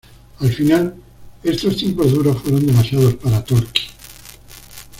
Al 0.39 0.51
final 0.51 0.95
estos 1.43 1.77
tiempos 1.77 2.11
duros 2.11 2.41
fueron 2.41 2.65
demasiado 2.65 3.15
para 3.19 3.43
Tolkki. 3.45 3.83